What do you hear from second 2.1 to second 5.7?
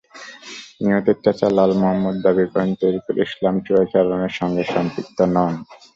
দাবি করেন, তরিকুল ইসলাম চোরাচালানের সঙ্গে সম্পৃক্ত নন।